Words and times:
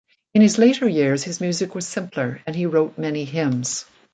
In 0.33 0.41
his 0.41 0.57
later 0.57 0.89
years, 0.89 1.23
his 1.25 1.39
music 1.39 1.75
was 1.75 1.85
simpler, 1.87 2.41
and 2.47 2.55
he 2.55 2.65
wrote 2.65 2.97
many 2.97 3.23
hymns. 3.23 3.85